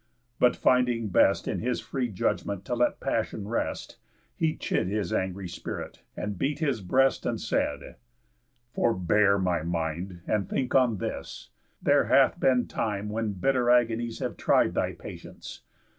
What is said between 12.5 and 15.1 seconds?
time when bitter agonies Have tried thy